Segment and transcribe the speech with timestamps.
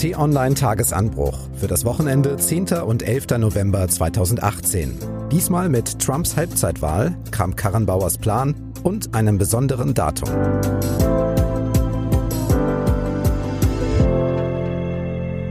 [0.00, 2.68] T-Online Tagesanbruch für das Wochenende 10.
[2.86, 3.36] und 11.
[3.36, 4.96] November 2018.
[5.30, 10.30] Diesmal mit Trumps Halbzeitwahl, Kramp-Karrenbauers Plan und einem besonderen Datum.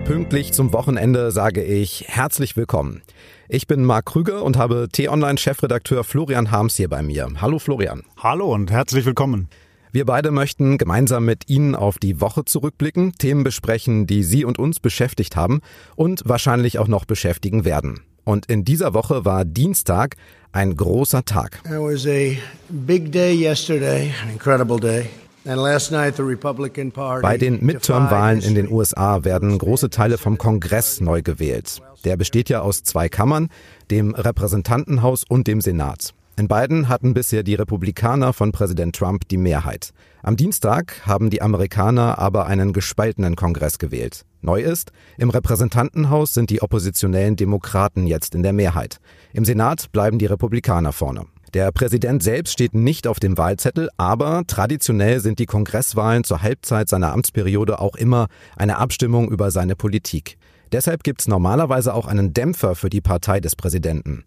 [0.06, 3.04] Pünktlich zum Wochenende sage ich herzlich willkommen.
[3.50, 7.28] Ich bin Marc Krüger und habe T-Online-Chefredakteur Florian Harms hier bei mir.
[7.40, 8.02] Hallo Florian.
[8.18, 9.48] Hallo und herzlich willkommen.
[9.92, 14.60] Wir beide möchten gemeinsam mit Ihnen auf die Woche zurückblicken, Themen besprechen, die Sie und
[14.60, 15.62] uns beschäftigt haben
[15.96, 18.02] und wahrscheinlich auch noch beschäftigen werden.
[18.24, 20.16] Und in dieser Woche war Dienstag
[20.52, 21.62] ein großer Tag.
[21.66, 22.38] It was a
[22.70, 25.08] big day yesterday, an incredible day.
[25.46, 31.82] Bei den Midterm-Wahlen in den USA werden große Teile vom Kongress neu gewählt.
[32.04, 33.48] Der besteht ja aus zwei Kammern,
[33.90, 36.14] dem Repräsentantenhaus und dem Senat.
[36.40, 39.90] In beiden hatten bisher die Republikaner von Präsident Trump die Mehrheit.
[40.24, 44.24] Am Dienstag haben die Amerikaner aber einen gespaltenen Kongress gewählt.
[44.40, 49.00] Neu ist, im Repräsentantenhaus sind die oppositionellen Demokraten jetzt in der Mehrheit.
[49.34, 51.26] Im Senat bleiben die Republikaner vorne.
[51.54, 56.88] Der Präsident selbst steht nicht auf dem Wahlzettel, aber traditionell sind die Kongresswahlen zur Halbzeit
[56.88, 60.38] seiner Amtsperiode auch immer eine Abstimmung über seine Politik.
[60.72, 64.24] Deshalb gibt es normalerweise auch einen Dämpfer für die Partei des Präsidenten.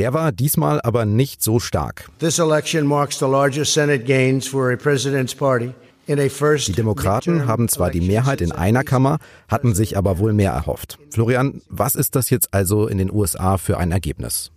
[0.00, 2.08] Der war diesmal aber nicht so stark.
[2.20, 5.74] This election marks the largest Senate gains for a president's party.
[6.08, 10.98] Die Demokraten haben zwar die Mehrheit in einer Kammer, hatten sich aber wohl mehr erhofft.
[11.10, 14.50] Florian, was ist das jetzt also in den USA für ein Ergebnis?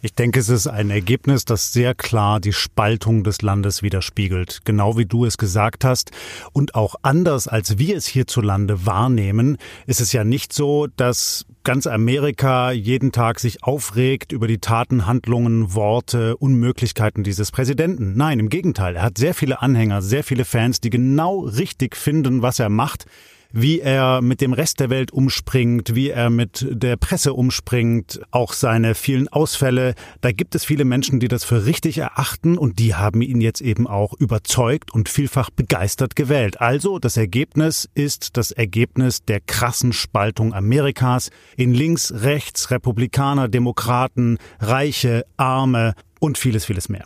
[0.00, 4.60] Ich denke, es ist ein Ergebnis, das sehr klar die Spaltung des Landes widerspiegelt.
[4.64, 6.12] Genau wie du es gesagt hast.
[6.52, 11.88] Und auch anders als wir es hierzulande wahrnehmen, ist es ja nicht so, dass ganz
[11.88, 18.16] Amerika jeden Tag sich aufregt über die Taten, Handlungen, Worte, Unmöglichkeiten dieses Präsidenten.
[18.16, 18.96] Nein, im Gegenteil.
[18.96, 23.06] Er hat sehr viele Anhänger, sehr viele Fans, die genau richtig finden, was er macht
[23.52, 28.52] wie er mit dem Rest der Welt umspringt, wie er mit der Presse umspringt, auch
[28.52, 29.94] seine vielen Ausfälle.
[30.20, 33.60] Da gibt es viele Menschen, die das für richtig erachten und die haben ihn jetzt
[33.60, 36.60] eben auch überzeugt und vielfach begeistert gewählt.
[36.60, 44.38] Also das Ergebnis ist das Ergebnis der krassen Spaltung Amerikas in links, rechts, Republikaner, Demokraten,
[44.60, 47.04] Reiche, Arme und vieles, vieles mehr.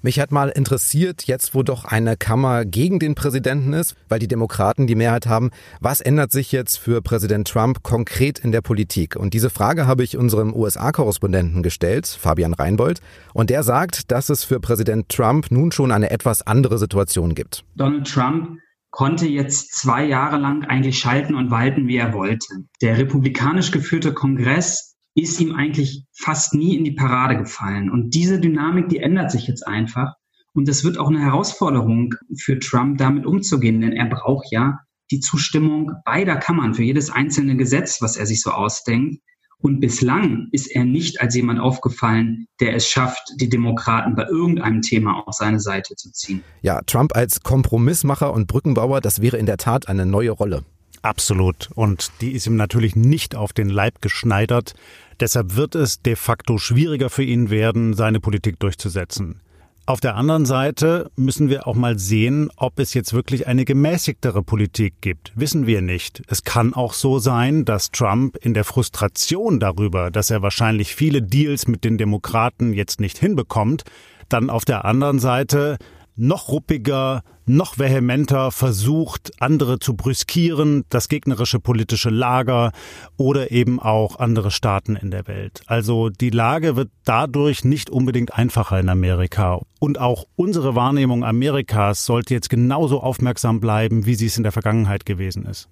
[0.00, 4.28] Mich hat mal interessiert, jetzt wo doch eine Kammer gegen den Präsidenten ist, weil die
[4.28, 5.50] Demokraten die Mehrheit haben,
[5.80, 9.16] was ändert sich jetzt für Präsident Trump konkret in der Politik?
[9.16, 13.00] Und diese Frage habe ich unserem USA-Korrespondenten gestellt, Fabian Reinbold,
[13.34, 17.64] und der sagt, dass es für Präsident Trump nun schon eine etwas andere Situation gibt.
[17.74, 18.60] Donald Trump
[18.90, 22.46] konnte jetzt zwei Jahre lang eigentlich schalten und walten, wie er wollte.
[22.82, 27.90] Der republikanisch geführte Kongress ist ihm eigentlich fast nie in die Parade gefallen.
[27.90, 30.14] Und diese Dynamik, die ändert sich jetzt einfach.
[30.52, 34.78] Und es wird auch eine Herausforderung für Trump, damit umzugehen, denn er braucht ja
[35.10, 39.20] die Zustimmung beider Kammern für jedes einzelne Gesetz, was er sich so ausdenkt.
[39.60, 44.82] Und bislang ist er nicht als jemand aufgefallen, der es schafft, die Demokraten bei irgendeinem
[44.82, 46.44] Thema auf seine Seite zu ziehen.
[46.62, 50.64] Ja, Trump als Kompromissmacher und Brückenbauer, das wäre in der Tat eine neue Rolle.
[51.02, 51.70] Absolut.
[51.74, 54.74] Und die ist ihm natürlich nicht auf den Leib geschneidert.
[55.20, 59.40] Deshalb wird es de facto schwieriger für ihn werden, seine Politik durchzusetzen.
[59.88, 64.42] Auf der anderen Seite müssen wir auch mal sehen, ob es jetzt wirklich eine gemäßigtere
[64.42, 65.32] Politik gibt.
[65.34, 66.22] Wissen wir nicht.
[66.28, 71.22] Es kann auch so sein, dass Trump in der Frustration darüber, dass er wahrscheinlich viele
[71.22, 73.84] Deals mit den Demokraten jetzt nicht hinbekommt,
[74.28, 75.78] dann auf der anderen Seite
[76.18, 82.72] noch ruppiger, noch vehementer versucht, andere zu brüskieren, das gegnerische politische Lager
[83.16, 85.62] oder eben auch andere Staaten in der Welt.
[85.66, 89.60] Also die Lage wird dadurch nicht unbedingt einfacher in Amerika.
[89.80, 94.52] Und auch unsere Wahrnehmung Amerikas sollte jetzt genauso aufmerksam bleiben, wie sie es in der
[94.52, 95.68] Vergangenheit gewesen ist.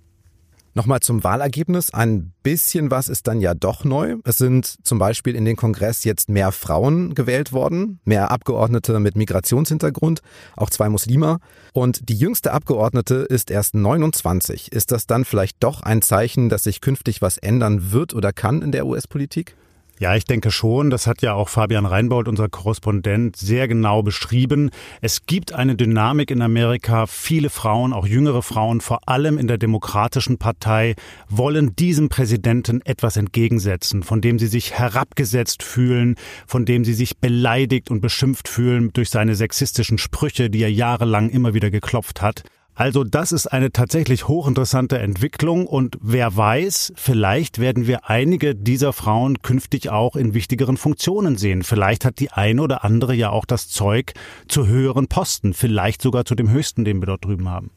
[0.77, 1.95] Nochmal zum Wahlergebnis.
[1.95, 4.17] Ein bisschen was ist dann ja doch neu.
[4.25, 9.17] Es sind zum Beispiel in den Kongress jetzt mehr Frauen gewählt worden, mehr Abgeordnete mit
[9.17, 10.21] Migrationshintergrund,
[10.55, 11.39] auch zwei Muslime.
[11.73, 14.71] Und die jüngste Abgeordnete ist erst 29.
[14.71, 18.61] Ist das dann vielleicht doch ein Zeichen, dass sich künftig was ändern wird oder kann
[18.61, 19.57] in der US-Politik?
[19.98, 20.91] Ja, ich denke schon.
[20.91, 24.71] Das hat ja auch Fabian Reinbold, unser Korrespondent, sehr genau beschrieben.
[25.01, 27.07] Es gibt eine Dynamik in Amerika.
[27.07, 30.97] Viele Frauen, auch jüngere Frauen, vor allem in der Demokratischen Partei,
[31.31, 36.16] wollen diesem Präsidenten etwas entgegensetzen, von dem sie sich herabgesetzt fühlen,
[36.47, 41.31] von dem sie sich beleidigt und beschimpft fühlen durch seine sexistischen Sprüche, die er jahrelang
[41.31, 42.43] immer wieder geklopft hat.
[42.78, 48.93] Also das ist eine tatsächlich hochinteressante Entwicklung und wer weiß, vielleicht werden wir einige dieser
[48.93, 51.63] Frauen künftig auch in wichtigeren Funktionen sehen.
[51.63, 54.13] Vielleicht hat die eine oder andere ja auch das Zeug
[54.47, 57.71] zu höheren Posten, vielleicht sogar zu dem höchsten, den wir dort drüben haben.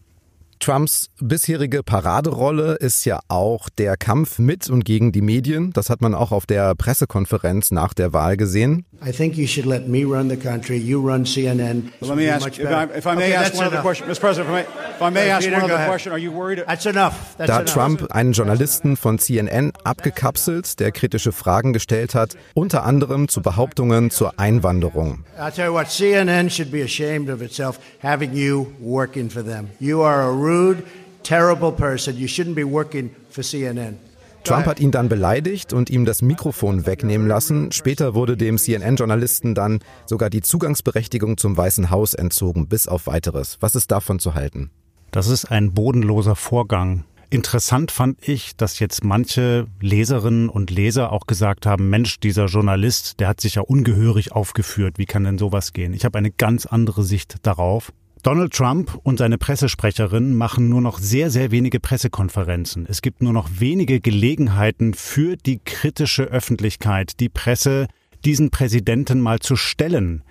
[0.59, 5.71] Trumps bisherige Paraderolle ist ja auch der Kampf mit und gegen die Medien.
[5.71, 8.85] Das hat man auch auf der Pressekonferenz nach der Wahl gesehen.
[9.01, 10.77] I think you should let me run the country.
[10.77, 11.93] You run CNN.
[12.01, 14.19] Let me ask, if I, if I may okay, ask one other question, Mr.
[14.19, 16.63] President, if I may, if I may ask Peter, one other question, are you worried?
[16.67, 17.37] That's enough.
[17.37, 17.73] That's da enough.
[17.73, 24.11] Trump einen Journalisten von CNN abgekapselt, der kritische Fragen gestellt hat, unter anderem zu Behauptungen
[24.11, 25.23] zur Einwanderung.
[25.39, 29.69] I'll tell you what, CNN should be ashamed of itself having you working for them.
[29.79, 30.83] You are a rude,
[31.23, 32.17] terrible person.
[32.17, 33.95] You shouldn't be working for CNN.
[34.43, 37.71] Trump hat ihn dann beleidigt und ihm das Mikrofon wegnehmen lassen.
[37.71, 43.57] Später wurde dem CNN-Journalisten dann sogar die Zugangsberechtigung zum Weißen Haus entzogen, bis auf weiteres.
[43.59, 44.71] Was ist davon zu halten?
[45.11, 47.05] Das ist ein bodenloser Vorgang.
[47.31, 53.19] Interessant fand ich, dass jetzt manche Leserinnen und Leser auch gesagt haben, Mensch, dieser Journalist,
[53.19, 54.97] der hat sich ja ungehörig aufgeführt.
[54.97, 55.93] Wie kann denn sowas gehen?
[55.93, 57.91] Ich habe eine ganz andere Sicht darauf.
[58.21, 62.85] Donald Trump und seine Pressesprecherin machen nur noch sehr, sehr wenige Pressekonferenzen.
[62.85, 67.87] Es gibt nur noch wenige Gelegenheiten für die kritische Öffentlichkeit, die Presse,
[68.25, 70.25] diesen Präsidenten mal zu stellen,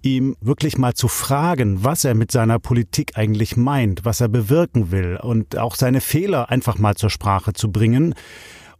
[0.00, 4.90] ihm wirklich mal zu fragen, was er mit seiner Politik eigentlich meint, was er bewirken
[4.90, 8.14] will und auch seine Fehler einfach mal zur Sprache zu bringen.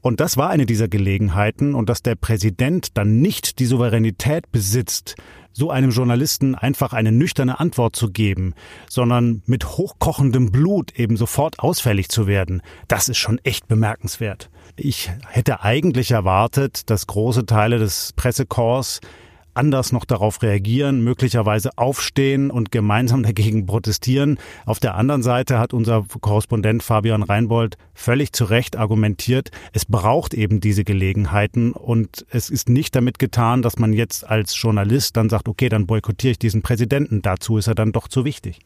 [0.01, 5.17] Und das war eine dieser Gelegenheiten und dass der Präsident dann nicht die Souveränität besitzt,
[5.55, 8.55] so einem Journalisten einfach eine nüchterne Antwort zu geben,
[8.91, 14.51] sondern mit hochkochendem Blut eben sofort ausfällig zu werden, das ist schon echt bemerkenswert.
[14.77, 19.01] Ich hätte eigentlich erwartet, dass große Teile des Pressekorps
[19.55, 24.39] anders noch darauf reagieren, möglicherweise aufstehen und gemeinsam dagegen protestieren.
[24.67, 30.35] Auf der anderen Seite hat unser Korrespondent Fabian Reinbold völlig zu Recht argumentiert, es braucht
[30.35, 35.29] eben diese Gelegenheiten und es ist nicht damit getan, dass man jetzt als Journalist dann
[35.29, 37.23] sagt, okay, dann boykottiere ich diesen Präsidenten.
[37.23, 38.61] Dazu ist er dann doch zu wichtig.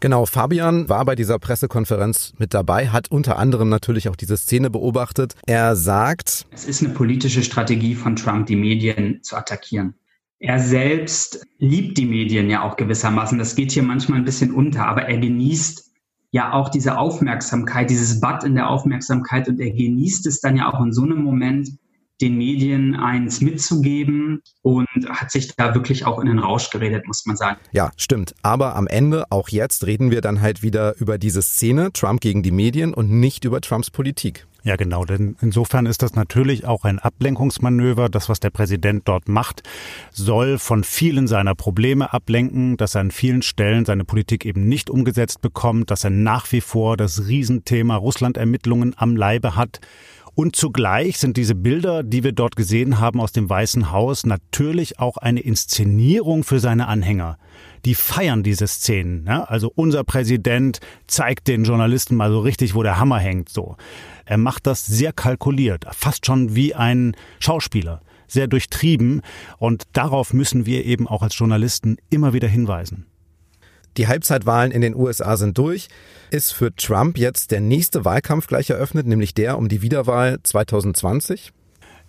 [0.00, 4.68] Genau, Fabian war bei dieser Pressekonferenz mit dabei, hat unter anderem natürlich auch diese Szene
[4.68, 5.34] beobachtet.
[5.46, 9.94] Er sagt, es ist eine politische Strategie von Trump, die Medien zu attackieren
[10.44, 13.38] er selbst liebt die Medien ja auch gewissermaßen.
[13.38, 15.90] Das geht hier manchmal ein bisschen unter, aber er genießt
[16.32, 20.70] ja auch diese Aufmerksamkeit, dieses Bad in der Aufmerksamkeit und er genießt es dann ja
[20.70, 21.70] auch in so einem Moment,
[22.20, 27.26] den Medien eins mitzugeben und hat sich da wirklich auch in den Rausch geredet, muss
[27.26, 27.58] man sagen.
[27.72, 28.34] Ja, stimmt.
[28.42, 32.42] Aber am Ende, auch jetzt, reden wir dann halt wieder über diese Szene, Trump gegen
[32.42, 34.46] die Medien und nicht über Trumps Politik.
[34.64, 35.04] Ja, genau.
[35.04, 38.08] Denn insofern ist das natürlich auch ein Ablenkungsmanöver.
[38.08, 39.62] Das, was der Präsident dort macht,
[40.10, 44.88] soll von vielen seiner Probleme ablenken, dass er an vielen Stellen seine Politik eben nicht
[44.88, 49.80] umgesetzt bekommt, dass er nach wie vor das Riesenthema Russland-Ermittlungen am Leibe hat.
[50.34, 54.98] Und zugleich sind diese Bilder, die wir dort gesehen haben aus dem Weißen Haus, natürlich
[54.98, 57.38] auch eine Inszenierung für seine Anhänger.
[57.84, 59.26] Die feiern diese Szenen.
[59.26, 59.44] Ja?
[59.44, 63.48] Also unser Präsident zeigt den Journalisten mal so richtig, wo der Hammer hängt.
[63.48, 63.76] So,
[64.24, 69.20] er macht das sehr kalkuliert, fast schon wie ein Schauspieler sehr durchtrieben
[69.58, 73.06] und darauf müssen wir eben auch als Journalisten immer wieder hinweisen.
[73.96, 75.88] Die Halbzeitwahlen in den USA sind durch.
[76.30, 81.52] Ist für Trump jetzt der nächste Wahlkampf gleich eröffnet, nämlich der um die Wiederwahl 2020?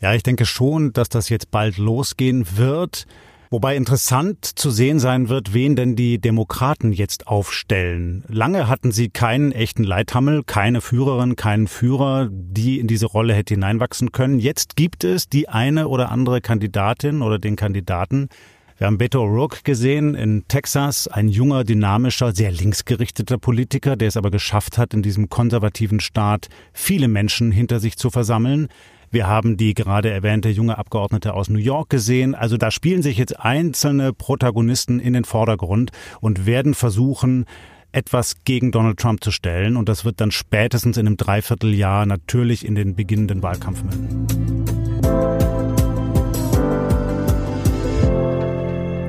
[0.02, 3.06] Ja, ich denke schon, dass das jetzt bald losgehen wird.
[3.52, 8.24] Wobei interessant zu sehen sein wird, wen denn die Demokraten jetzt aufstellen.
[8.28, 13.54] Lange hatten sie keinen echten Leithammel, keine Führerin, keinen Führer, die in diese Rolle hätte
[13.54, 14.40] hineinwachsen können.
[14.40, 18.30] Jetzt gibt es die eine oder andere Kandidatin oder den Kandidaten,
[18.78, 24.18] wir haben Beto O'Rourke gesehen in Texas, ein junger, dynamischer, sehr linksgerichteter Politiker, der es
[24.18, 28.68] aber geschafft hat, in diesem konservativen Staat viele Menschen hinter sich zu versammeln.
[29.12, 32.36] Wir haben die gerade erwähnte junge Abgeordnete aus New York gesehen.
[32.36, 37.46] Also da spielen sich jetzt einzelne Protagonisten in den Vordergrund und werden versuchen,
[37.94, 39.78] etwas gegen Donald Trump zu stellen.
[39.78, 45.35] Und das wird dann spätestens in einem Dreivierteljahr natürlich in den beginnenden Wahlkampf münden.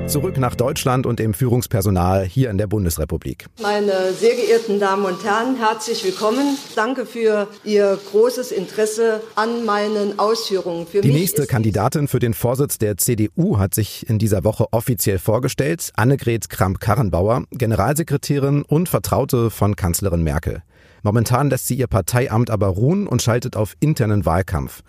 [0.07, 3.47] Zurück nach Deutschland und dem Führungspersonal hier in der Bundesrepublik.
[3.61, 6.57] Meine sehr geehrten Damen und Herren, herzlich willkommen.
[6.77, 10.87] Danke für Ihr großes Interesse an meinen Ausführungen.
[10.87, 15.19] Für Die nächste Kandidatin für den Vorsitz der CDU hat sich in dieser Woche offiziell
[15.19, 15.91] vorgestellt.
[15.97, 20.63] Annegret Kramp-Karrenbauer, Generalsekretärin und Vertraute von Kanzlerin Merkel.
[21.03, 24.83] Momentan lässt sie ihr Parteiamt aber ruhen und schaltet auf internen Wahlkampf.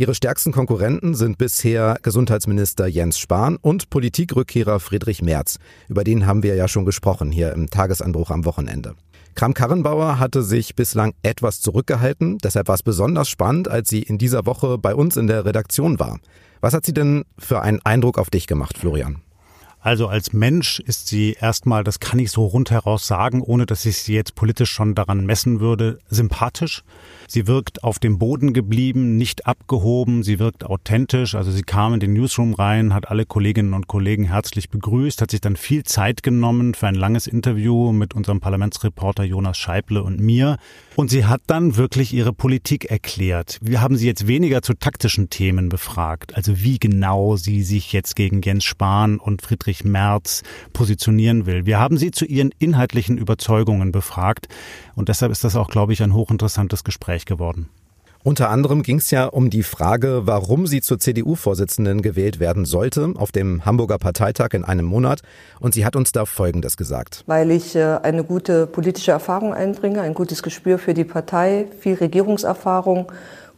[0.00, 5.58] Ihre stärksten Konkurrenten sind bisher Gesundheitsminister Jens Spahn und Politikrückkehrer Friedrich Merz.
[5.88, 8.94] Über den haben wir ja schon gesprochen hier im Tagesanbruch am Wochenende.
[9.34, 12.38] Kram-Karrenbauer hatte sich bislang etwas zurückgehalten.
[12.38, 15.98] Deshalb war es besonders spannend, als sie in dieser Woche bei uns in der Redaktion
[15.98, 16.20] war.
[16.60, 19.22] Was hat sie denn für einen Eindruck auf dich gemacht, Florian?
[19.80, 23.98] Also als Mensch ist sie erstmal, das kann ich so rundheraus sagen, ohne dass ich
[23.98, 26.82] sie jetzt politisch schon daran messen würde, sympathisch.
[27.28, 31.34] Sie wirkt auf dem Boden geblieben, nicht abgehoben, sie wirkt authentisch.
[31.34, 35.30] Also sie kam in den Newsroom rein, hat alle Kolleginnen und Kollegen herzlich begrüßt, hat
[35.30, 40.18] sich dann viel Zeit genommen für ein langes Interview mit unserem Parlamentsreporter Jonas Scheible und
[40.18, 40.56] mir.
[40.96, 43.58] Und sie hat dann wirklich ihre Politik erklärt.
[43.62, 48.16] Wir haben sie jetzt weniger zu taktischen Themen befragt, also wie genau sie sich jetzt
[48.16, 51.66] gegen Jens Spahn und Friedrich Merz positionieren will.
[51.66, 54.48] Wir haben sie zu ihren inhaltlichen Überzeugungen befragt.
[54.94, 57.68] Und deshalb ist das auch, glaube ich, ein hochinteressantes Gespräch geworden.
[58.24, 63.14] Unter anderem ging es ja um die Frage, warum sie zur CDU-Vorsitzenden gewählt werden sollte
[63.16, 65.22] auf dem Hamburger Parteitag in einem Monat.
[65.60, 67.22] Und sie hat uns da Folgendes gesagt.
[67.26, 71.94] Weil ich äh, eine gute politische Erfahrung einbringe, ein gutes Gespür für die Partei, viel
[71.94, 73.10] Regierungserfahrung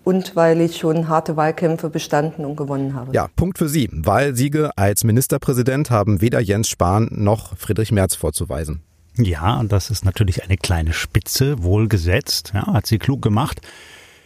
[0.05, 3.13] und weil ich schon harte Wahlkämpfe bestanden und gewonnen habe.
[3.13, 3.89] Ja, Punkt für Sie.
[3.93, 8.83] Wahlsiege als Ministerpräsident haben weder Jens Spahn noch Friedrich Merz vorzuweisen.
[9.17, 13.61] Ja, und das ist natürlich eine kleine Spitze, wohlgesetzt, ja, hat sie klug gemacht.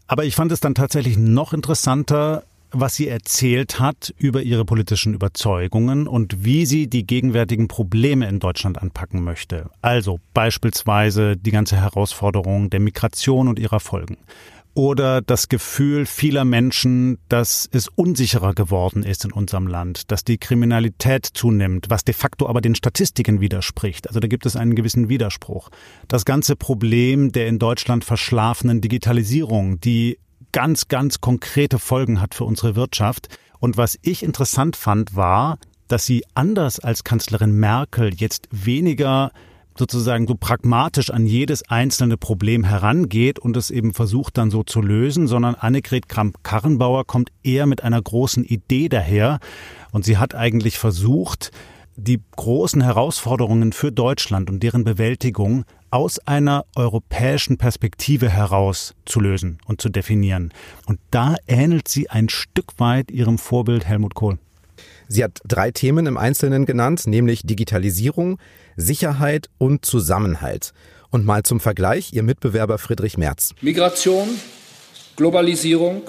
[0.07, 5.15] Aber ich fand es dann tatsächlich noch interessanter, was sie erzählt hat über ihre politischen
[5.15, 9.71] Überzeugungen und wie sie die gegenwärtigen Probleme in Deutschland anpacken möchte.
[9.81, 14.19] Also beispielsweise die ganze Herausforderung der Migration und ihrer Folgen
[14.75, 20.39] oder das Gefühl vieler Menschen, dass es unsicherer geworden ist in unserem Land, dass die
[20.39, 24.09] Kriminalität zunimmt, was de facto aber den Statistiken widerspricht.
[24.09, 25.71] Also da gibt es einen gewissen Widerspruch.
[26.09, 30.19] Das ganze Problem der in Deutschland verschlafenen Digitalisierung, die
[30.53, 33.29] ganz, ganz konkrete Folgen hat für unsere Wirtschaft.
[33.61, 39.31] Und was ich interessant fand, war, dass sie anders als Kanzlerin Merkel jetzt weniger
[39.77, 44.81] sozusagen so pragmatisch an jedes einzelne Problem herangeht und es eben versucht dann so zu
[44.81, 49.41] lösen, sondern Annegret Kramp-Karrenbauer kommt eher mit einer großen Idee daher
[49.93, 51.51] und sie hat eigentlich versucht,
[51.97, 59.59] die großen Herausforderungen für Deutschland und deren Bewältigung aus einer europäischen Perspektive heraus zu lösen
[59.67, 60.53] und zu definieren.
[60.87, 64.39] Und da ähnelt sie ein Stück weit ihrem Vorbild Helmut Kohl.
[65.09, 68.39] Sie hat drei Themen im Einzelnen genannt, nämlich Digitalisierung,
[68.77, 70.73] Sicherheit und Zusammenhalt.
[71.11, 73.55] Und mal zum Vergleich ihr Mitbewerber Friedrich Merz.
[73.61, 74.29] Migration,
[75.17, 76.03] Globalisierung,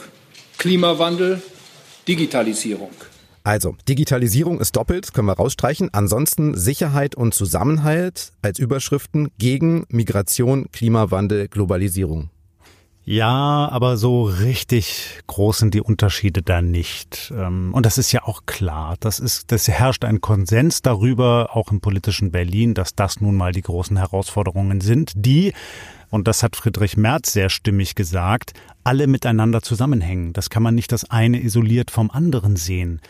[0.57, 1.41] Klimawandel,
[2.07, 2.91] Digitalisierung.
[3.43, 5.89] Also, Digitalisierung ist doppelt, können wir rausstreichen.
[5.93, 12.31] Ansonsten Sicherheit und Zusammenhalt als Überschriften gegen Migration, Klimawandel, Globalisierung.
[13.07, 17.31] Ja, aber so richtig groß sind die Unterschiede da nicht.
[17.37, 18.95] Ähm, und das ist ja auch klar.
[18.99, 23.51] Das ist, das herrscht ein Konsens darüber, auch im politischen Berlin, dass das nun mal
[23.51, 25.53] die großen Herausforderungen sind, die,
[26.09, 30.33] und das hat Friedrich Merz sehr stimmig gesagt, alle miteinander zusammenhängen.
[30.33, 33.01] Das kann man nicht das eine isoliert vom anderen sehen.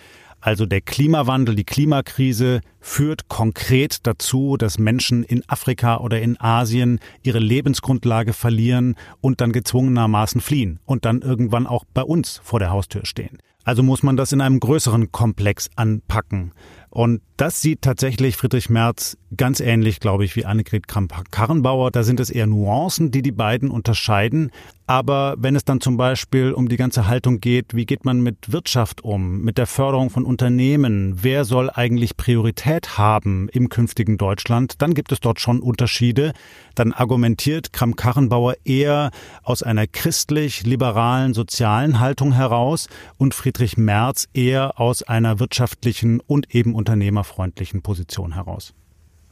[0.46, 7.00] Also der Klimawandel, die Klimakrise führt konkret dazu, dass Menschen in Afrika oder in Asien
[7.24, 12.70] ihre Lebensgrundlage verlieren und dann gezwungenermaßen fliehen und dann irgendwann auch bei uns vor der
[12.70, 13.40] Haustür stehen.
[13.64, 16.52] Also muss man das in einem größeren Komplex anpacken.
[16.96, 21.92] Und das sieht tatsächlich Friedrich Merz ganz ähnlich, glaube ich, wie Annegret Kramp-Karrenbauer.
[21.92, 24.50] Da sind es eher Nuancen, die die beiden unterscheiden.
[24.88, 28.52] Aber wenn es dann zum Beispiel um die ganze Haltung geht, wie geht man mit
[28.52, 34.82] Wirtschaft um, mit der Förderung von Unternehmen, wer soll eigentlich Priorität haben im künftigen Deutschland,
[34.84, 36.34] dann gibt es dort schon Unterschiede.
[36.76, 39.10] Dann argumentiert Kramp-Karrenbauer eher
[39.42, 42.88] aus einer christlich-liberalen sozialen Haltung heraus
[43.18, 48.74] und Friedrich Merz eher aus einer wirtschaftlichen und eben unternehmerfreundlichen Position heraus.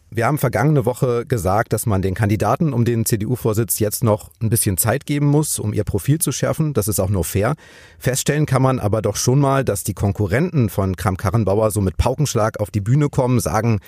[0.09, 4.49] Wir haben vergangene Woche gesagt, dass man den Kandidaten um den CDU-Vorsitz jetzt noch ein
[4.49, 6.73] bisschen Zeit geben muss, um ihr Profil zu schärfen.
[6.73, 7.55] Das ist auch nur fair.
[7.97, 12.59] Feststellen kann man aber doch schon mal, dass die Konkurrenten von Kram-Karrenbauer so mit Paukenschlag
[12.59, 13.79] auf die Bühne kommen, sagen,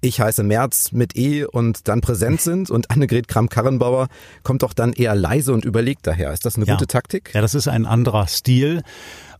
[0.00, 4.08] ich heiße Merz mit E und dann präsent sind und Annegret Kramp-Karrenbauer
[4.42, 6.32] kommt doch dann eher leise und überlegt daher.
[6.32, 6.74] Ist das eine ja.
[6.74, 7.30] gute Taktik?
[7.34, 8.82] Ja, das ist ein anderer Stil.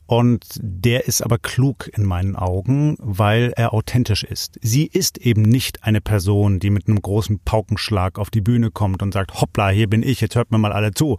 [0.07, 4.59] Und der ist aber klug in meinen Augen, weil er authentisch ist.
[4.61, 9.03] Sie ist eben nicht eine Person, die mit einem großen Paukenschlag auf die Bühne kommt
[9.03, 11.17] und sagt, hoppla, hier bin ich, jetzt hört mir mal alle zu.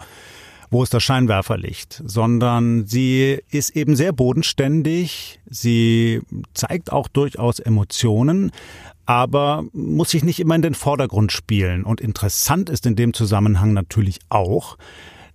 [0.69, 2.01] Wo ist das Scheinwerferlicht?
[2.05, 5.39] Sondern sie ist eben sehr bodenständig.
[5.49, 6.21] Sie
[6.53, 8.51] zeigt auch durchaus Emotionen,
[9.05, 11.83] aber muss sich nicht immer in den Vordergrund spielen.
[11.83, 14.77] Und interessant ist in dem Zusammenhang natürlich auch,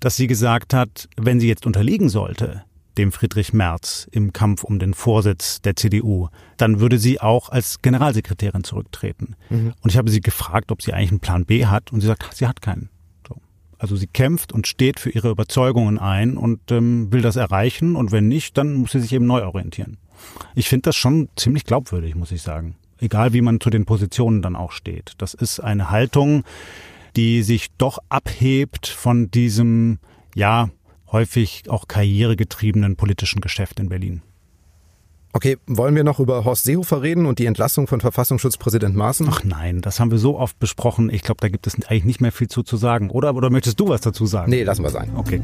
[0.01, 2.65] dass sie gesagt hat, wenn sie jetzt unterliegen sollte,
[2.99, 7.83] dem Friedrich Merz im Kampf um den Vorsitz der CDU, dann würde sie auch als
[7.83, 9.37] Generalsekretärin zurücktreten.
[9.49, 9.73] Mhm.
[9.81, 12.35] Und ich habe sie gefragt, ob sie eigentlich einen Plan B hat und sie sagt,
[12.35, 12.91] sie hat keinen.
[13.29, 13.37] So.
[13.79, 18.13] Also sie kämpft und steht für ihre Überzeugungen ein und ähm, will das erreichen und
[18.13, 19.99] wenn nicht, dann muss sie sich eben neu orientieren.
[20.55, 22.77] Ich finde das schon ziemlich glaubwürdig, muss ich sagen.
[23.01, 25.15] egal wie man zu den Positionen dann auch steht.
[25.19, 26.45] Das ist eine Haltung,
[27.17, 29.99] die sich doch abhebt von diesem,
[30.35, 30.71] ja,
[31.13, 34.23] häufig auch karrieregetriebenen politischen Geschäft in Berlin.
[35.33, 39.29] Okay, wollen wir noch über Horst Seehofer reden und die Entlassung von Verfassungsschutzpräsident Maaßen?
[39.31, 41.09] Ach nein, das haben wir so oft besprochen.
[41.09, 43.11] Ich glaube, da gibt es eigentlich nicht mehr viel zu, zu sagen.
[43.11, 44.51] Oder, oder möchtest du was dazu sagen?
[44.51, 45.13] Nee, lassen wir sein.
[45.15, 45.41] Okay.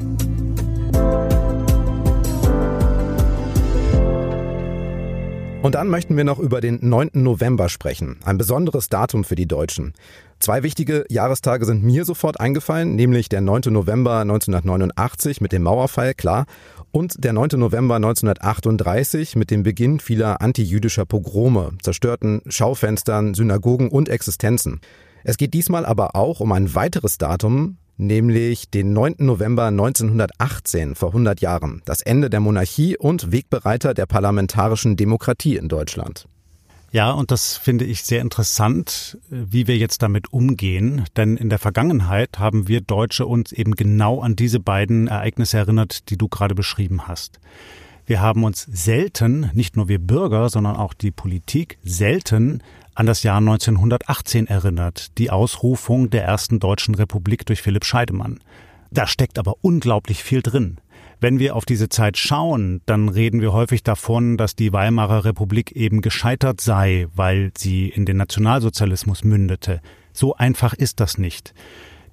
[5.62, 7.10] Und dann möchten wir noch über den 9.
[7.14, 8.18] November sprechen.
[8.24, 9.94] Ein besonderes Datum für die Deutschen.
[10.38, 13.62] Zwei wichtige Jahrestage sind mir sofort eingefallen, nämlich der 9.
[13.72, 16.46] November 1989 mit dem Mauerfall, klar,
[16.92, 17.58] und der 9.
[17.58, 24.80] November 1938 mit dem Beginn vieler antijüdischer Pogrome, zerstörten Schaufenstern, Synagogen und Existenzen.
[25.28, 29.16] Es geht diesmal aber auch um ein weiteres Datum, nämlich den 9.
[29.18, 35.68] November 1918 vor 100 Jahren, das Ende der Monarchie und Wegbereiter der parlamentarischen Demokratie in
[35.68, 36.28] Deutschland.
[36.92, 41.58] Ja, und das finde ich sehr interessant, wie wir jetzt damit umgehen, denn in der
[41.58, 46.54] Vergangenheit haben wir Deutsche uns eben genau an diese beiden Ereignisse erinnert, die du gerade
[46.54, 47.40] beschrieben hast.
[48.06, 52.62] Wir haben uns selten, nicht nur wir Bürger, sondern auch die Politik, selten
[52.96, 58.40] an das Jahr 1918 erinnert, die Ausrufung der ersten deutschen Republik durch Philipp Scheidemann.
[58.90, 60.78] Da steckt aber unglaublich viel drin.
[61.20, 65.72] Wenn wir auf diese Zeit schauen, dann reden wir häufig davon, dass die Weimarer Republik
[65.72, 69.80] eben gescheitert sei, weil sie in den Nationalsozialismus mündete.
[70.12, 71.52] So einfach ist das nicht.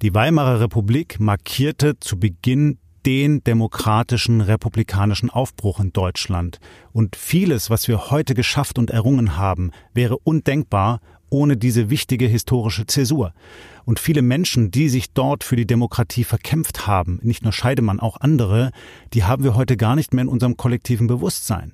[0.02, 6.58] Die Weimarer Republik markierte zu Beginn den demokratischen republikanischen Aufbruch in Deutschland.
[6.92, 12.86] Und vieles, was wir heute geschafft und errungen haben, wäre undenkbar ohne diese wichtige historische
[12.86, 13.32] Zäsur.
[13.84, 18.20] Und viele Menschen, die sich dort für die Demokratie verkämpft haben, nicht nur Scheidemann, auch
[18.20, 18.70] andere,
[19.12, 21.72] die haben wir heute gar nicht mehr in unserem kollektiven Bewusstsein.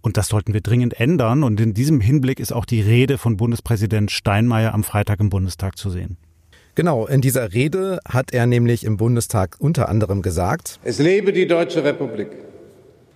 [0.00, 1.42] Und das sollten wir dringend ändern.
[1.42, 5.76] Und in diesem Hinblick ist auch die Rede von Bundespräsident Steinmeier am Freitag im Bundestag
[5.76, 6.18] zu sehen.
[6.78, 11.48] Genau, in dieser Rede hat er nämlich im Bundestag unter anderem gesagt, Es lebe die
[11.48, 12.28] Deutsche Republik.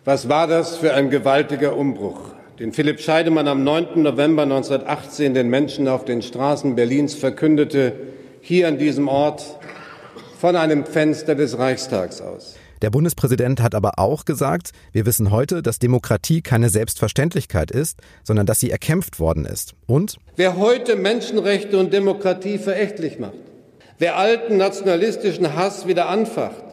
[0.04, 2.18] Was war das für ein gewaltiger Umbruch,
[2.58, 4.02] den Philipp Scheidemann am 9.
[4.02, 7.92] November 1918 den Menschen auf den Straßen Berlins verkündete,
[8.40, 9.60] hier an diesem Ort
[10.40, 12.56] von einem Fenster des Reichstags aus.
[12.82, 18.44] Der Bundespräsident hat aber auch gesagt, wir wissen heute, dass Demokratie keine Selbstverständlichkeit ist, sondern
[18.44, 19.76] dass sie erkämpft worden ist.
[19.86, 23.51] Und wer heute Menschenrechte und Demokratie verächtlich macht,
[24.02, 26.64] Wer alten nationalistischen Hass wieder anfacht,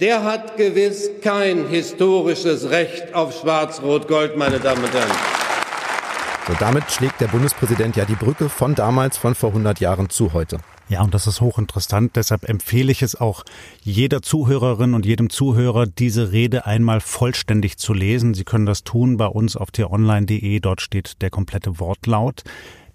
[0.00, 5.16] der hat gewiss kein historisches Recht auf Schwarz-Rot-Gold, meine Damen und Herren.
[6.46, 10.34] So, damit schlägt der Bundespräsident ja die Brücke von damals, von vor 100 Jahren zu
[10.34, 10.58] heute.
[10.90, 12.14] Ja, und das ist hochinteressant.
[12.14, 13.44] Deshalb empfehle ich es auch
[13.80, 18.34] jeder Zuhörerin und jedem Zuhörer, diese Rede einmal vollständig zu lesen.
[18.34, 20.60] Sie können das tun bei uns auf tieronline.de.
[20.60, 22.44] Dort steht der komplette Wortlaut.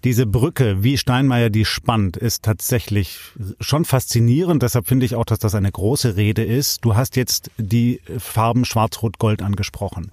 [0.04, 3.20] Diese Brücke, wie Steinmeier die spannt, ist tatsächlich
[3.60, 4.62] schon faszinierend.
[4.62, 6.84] Deshalb finde ich auch, dass das eine große Rede ist.
[6.84, 10.10] Du hast jetzt die Farben Schwarz-Rot-Gold angesprochen.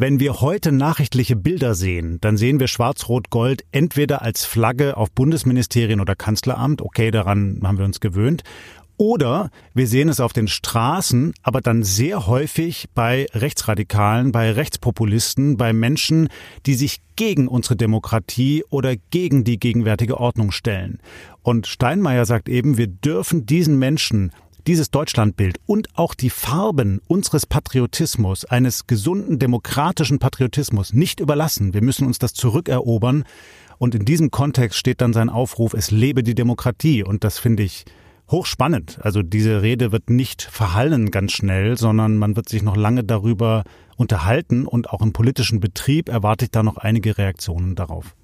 [0.00, 6.00] Wenn wir heute nachrichtliche Bilder sehen, dann sehen wir Schwarz-Rot-Gold entweder als Flagge auf Bundesministerien
[6.00, 8.44] oder Kanzleramt, okay, daran haben wir uns gewöhnt,
[8.98, 15.56] oder wir sehen es auf den Straßen, aber dann sehr häufig bei Rechtsradikalen, bei Rechtspopulisten,
[15.56, 16.28] bei Menschen,
[16.66, 20.98] die sich gegen unsere Demokratie oder gegen die gegenwärtige Ordnung stellen.
[21.42, 24.32] Und Steinmeier sagt eben, wir dürfen diesen Menschen
[24.66, 31.72] dieses Deutschlandbild und auch die Farben unseres Patriotismus, eines gesunden demokratischen Patriotismus nicht überlassen.
[31.72, 33.24] Wir müssen uns das zurückerobern.
[33.78, 37.02] Und in diesem Kontext steht dann sein Aufruf, es lebe die Demokratie.
[37.04, 37.86] Und das finde ich
[38.30, 38.98] hochspannend.
[39.02, 43.64] Also diese Rede wird nicht verhallen ganz schnell, sondern man wird sich noch lange darüber
[43.96, 48.14] unterhalten und auch im politischen Betrieb erwarte ich da noch einige Reaktionen darauf.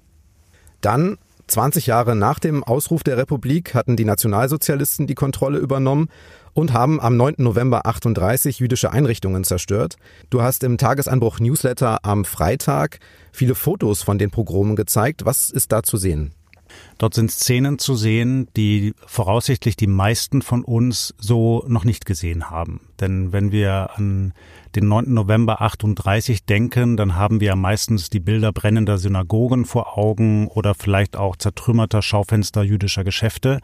[0.81, 6.09] Dann 20 Jahre nach dem Ausruf der Republik hatten die Nationalsozialisten die Kontrolle übernommen
[6.53, 7.35] und haben am 9.
[7.37, 9.97] November 38 jüdische Einrichtungen zerstört.
[10.29, 12.99] Du hast im Tagesanbruch Newsletter am Freitag
[13.31, 15.25] viele Fotos von den Pogromen gezeigt.
[15.25, 16.33] Was ist da zu sehen?
[16.97, 22.49] Dort sind Szenen zu sehen, die voraussichtlich die meisten von uns so noch nicht gesehen
[22.49, 22.79] haben.
[22.99, 24.33] Denn wenn wir an
[24.75, 25.13] den 9.
[25.13, 31.15] November 38 denken, dann haben wir meistens die Bilder brennender Synagogen vor Augen oder vielleicht
[31.15, 33.59] auch zertrümmerter Schaufenster jüdischer Geschäfte.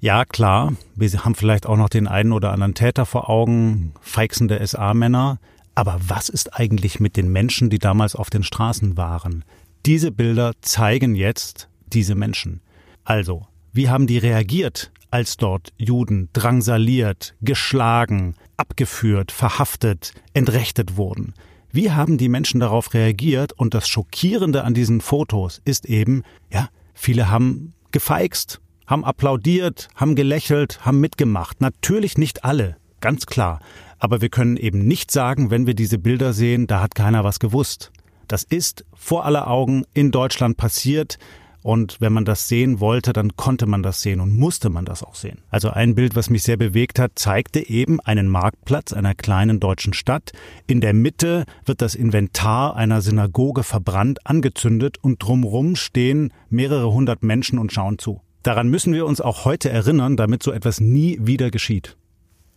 [0.00, 4.64] Ja, klar, wir haben vielleicht auch noch den einen oder anderen Täter vor Augen, feixende
[4.66, 5.38] SA-Männer.
[5.74, 9.44] Aber was ist eigentlich mit den Menschen, die damals auf den Straßen waren?
[9.86, 12.60] Diese Bilder zeigen jetzt, diese Menschen.
[13.04, 21.34] Also, wie haben die reagiert, als dort Juden drangsaliert, geschlagen, abgeführt, verhaftet, entrechtet wurden?
[21.72, 23.52] Wie haben die Menschen darauf reagiert?
[23.52, 30.16] Und das Schockierende an diesen Fotos ist eben, ja, viele haben gefeixt, haben applaudiert, haben
[30.16, 31.60] gelächelt, haben mitgemacht.
[31.60, 33.60] Natürlich nicht alle, ganz klar.
[34.00, 37.38] Aber wir können eben nicht sagen, wenn wir diese Bilder sehen, da hat keiner was
[37.38, 37.92] gewusst.
[38.26, 41.18] Das ist vor aller Augen in Deutschland passiert.
[41.62, 45.02] Und wenn man das sehen wollte, dann konnte man das sehen und musste man das
[45.02, 45.42] auch sehen.
[45.50, 49.92] Also ein Bild, was mich sehr bewegt hat, zeigte eben einen Marktplatz einer kleinen deutschen
[49.92, 50.32] Stadt.
[50.66, 57.22] In der Mitte wird das Inventar einer Synagoge verbrannt, angezündet und drumrum stehen mehrere hundert
[57.22, 58.22] Menschen und schauen zu.
[58.42, 61.96] Daran müssen wir uns auch heute erinnern, damit so etwas nie wieder geschieht.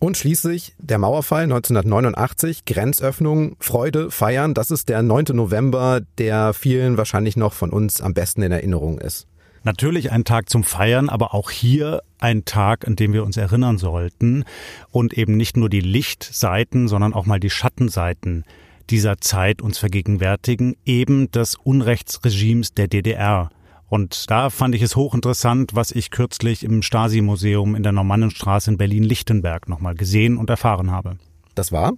[0.03, 4.53] Und schließlich der Mauerfall 1989, Grenzöffnung, Freude, Feiern.
[4.53, 5.27] Das ist der 9.
[5.31, 9.27] November, der vielen wahrscheinlich noch von uns am besten in Erinnerung ist.
[9.63, 13.77] Natürlich ein Tag zum Feiern, aber auch hier ein Tag, an dem wir uns erinnern
[13.77, 14.43] sollten
[14.91, 18.43] und eben nicht nur die Lichtseiten, sondern auch mal die Schattenseiten
[18.89, 23.51] dieser Zeit uns vergegenwärtigen, eben des Unrechtsregimes der DDR.
[23.93, 28.77] Und da fand ich es hochinteressant, was ich kürzlich im Stasi-Museum in der Normannenstraße in
[28.77, 31.17] Berlin-Lichtenberg nochmal gesehen und erfahren habe.
[31.53, 31.93] Das war?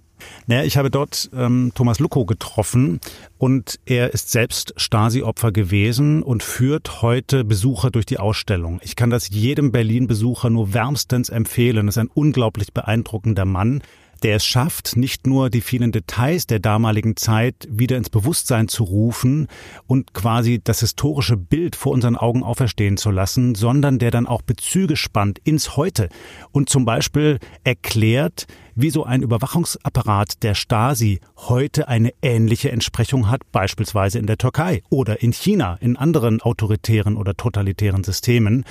[0.46, 3.00] Naja, ich habe dort ähm, Thomas Lucko getroffen
[3.38, 8.78] und er ist selbst Stasi-Opfer gewesen und führt heute Besucher durch die Ausstellung.
[8.82, 11.86] Ich kann das jedem Berlin-Besucher nur wärmstens empfehlen.
[11.86, 13.80] Das ist ein unglaublich beeindruckender Mann,
[14.22, 18.84] der es schafft, nicht nur die vielen Details der damaligen Zeit wieder ins Bewusstsein zu
[18.84, 19.48] rufen
[19.86, 24.42] und quasi das historische Bild vor unseren Augen auferstehen zu lassen, sondern der dann auch
[24.42, 26.08] Bezüge spannt ins Heute
[26.52, 33.40] und zum Beispiel erklärt, wie so ein Überwachungsapparat der Stasi heute eine ähnliche Entsprechung hat,
[33.50, 38.64] beispielsweise in der Türkei oder in China, in anderen autoritären oder totalitären Systemen.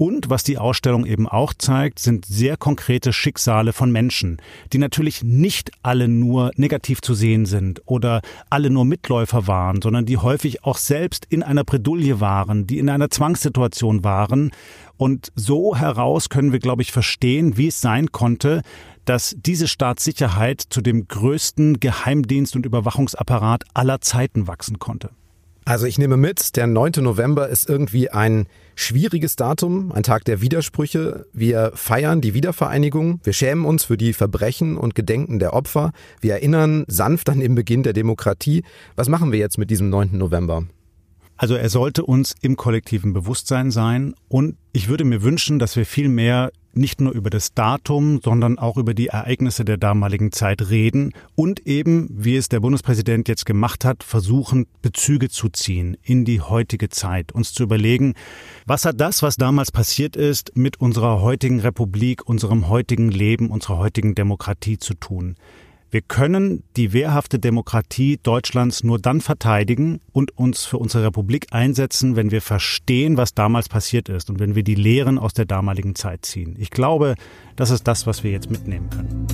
[0.00, 4.40] Und was die Ausstellung eben auch zeigt, sind sehr konkrete Schicksale von Menschen,
[4.72, 10.06] die natürlich nicht alle nur negativ zu sehen sind oder alle nur Mitläufer waren, sondern
[10.06, 14.52] die häufig auch selbst in einer Bredouille waren, die in einer Zwangssituation waren.
[14.96, 18.62] Und so heraus können wir, glaube ich, verstehen, wie es sein konnte,
[19.04, 25.10] dass diese Staatssicherheit zu dem größten Geheimdienst und Überwachungsapparat aller Zeiten wachsen konnte.
[25.66, 26.92] Also ich nehme mit, der 9.
[26.96, 28.46] November ist irgendwie ein
[28.80, 31.26] schwieriges Datum, ein Tag der Widersprüche.
[31.32, 36.34] Wir feiern die Wiedervereinigung, wir schämen uns für die Verbrechen und Gedenken der Opfer, wir
[36.34, 38.64] erinnern sanft an den Beginn der Demokratie.
[38.96, 40.16] Was machen wir jetzt mit diesem 9.
[40.16, 40.64] November?
[41.36, 45.86] Also er sollte uns im kollektiven Bewusstsein sein und ich würde mir wünschen, dass wir
[45.86, 50.70] viel mehr nicht nur über das Datum, sondern auch über die Ereignisse der damaligen Zeit
[50.70, 56.24] reden und eben, wie es der Bundespräsident jetzt gemacht hat, versuchen, Bezüge zu ziehen in
[56.24, 58.14] die heutige Zeit, uns zu überlegen,
[58.66, 63.78] was hat das, was damals passiert ist, mit unserer heutigen Republik, unserem heutigen Leben, unserer
[63.78, 65.36] heutigen Demokratie zu tun.
[65.92, 72.14] Wir können die wehrhafte Demokratie Deutschlands nur dann verteidigen und uns für unsere Republik einsetzen,
[72.14, 75.96] wenn wir verstehen, was damals passiert ist und wenn wir die Lehren aus der damaligen
[75.96, 76.54] Zeit ziehen.
[76.60, 77.16] Ich glaube,
[77.56, 79.26] das ist das, was wir jetzt mitnehmen können.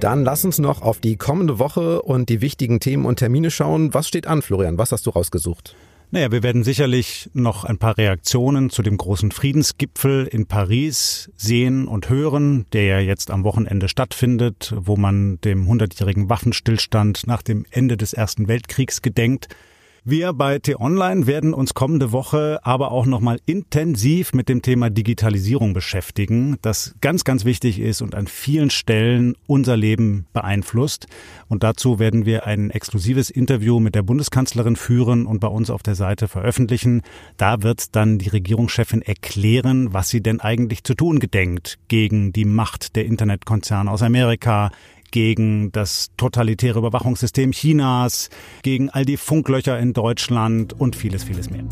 [0.00, 3.94] Dann lass uns noch auf die kommende Woche und die wichtigen Themen und Termine schauen.
[3.94, 4.78] Was steht an, Florian?
[4.78, 5.76] Was hast du rausgesucht?
[6.12, 11.86] Naja, wir werden sicherlich noch ein paar Reaktionen zu dem großen Friedensgipfel in Paris sehen
[11.86, 17.64] und hören, der ja jetzt am Wochenende stattfindet, wo man dem hundertjährigen Waffenstillstand nach dem
[17.70, 19.54] Ende des Ersten Weltkriegs gedenkt.
[20.04, 25.74] Wir bei T-Online werden uns kommende Woche aber auch nochmal intensiv mit dem Thema Digitalisierung
[25.74, 31.06] beschäftigen, das ganz, ganz wichtig ist und an vielen Stellen unser Leben beeinflusst.
[31.48, 35.82] Und dazu werden wir ein exklusives Interview mit der Bundeskanzlerin führen und bei uns auf
[35.82, 37.02] der Seite veröffentlichen.
[37.36, 42.46] Da wird dann die Regierungschefin erklären, was sie denn eigentlich zu tun gedenkt gegen die
[42.46, 44.70] Macht der Internetkonzerne aus Amerika,
[45.10, 48.30] gegen das totalitäre Überwachungssystem Chinas,
[48.62, 51.64] gegen all die Funklöcher in Deutschland und vieles, vieles mehr.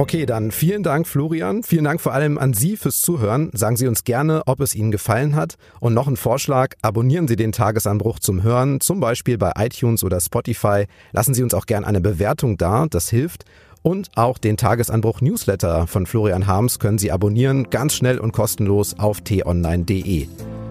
[0.00, 1.62] Okay, dann vielen Dank, Florian.
[1.62, 3.50] Vielen Dank vor allem an Sie fürs Zuhören.
[3.52, 5.56] Sagen Sie uns gerne, ob es Ihnen gefallen hat.
[5.78, 10.18] Und noch ein Vorschlag, abonnieren Sie den Tagesanbruch zum Hören, zum Beispiel bei iTunes oder
[10.18, 10.86] Spotify.
[11.12, 13.44] Lassen Sie uns auch gerne eine Bewertung da, das hilft.
[13.82, 18.98] Und auch den Tagesanbruch Newsletter von Florian Harms können Sie abonnieren, ganz schnell und kostenlos
[18.98, 20.28] auf t-online.de.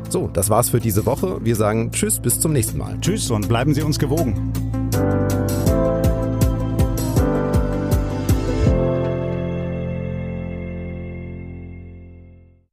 [0.09, 1.43] So, das war's für diese Woche.
[1.43, 2.97] Wir sagen Tschüss, bis zum nächsten Mal.
[2.99, 4.51] Tschüss und bleiben Sie uns gewogen.